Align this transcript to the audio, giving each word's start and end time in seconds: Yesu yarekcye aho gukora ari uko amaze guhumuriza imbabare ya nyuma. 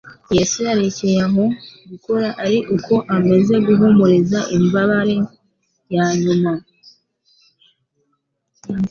Yesu 0.35 0.57
yarekcye 0.67 1.07
aho 1.27 1.43
gukora 1.91 2.27
ari 2.45 2.57
uko 2.75 2.93
amaze 3.15 3.53
guhumuriza 3.67 4.39
imbabare 4.57 5.15
ya 5.95 6.05
nyuma. 6.21 6.51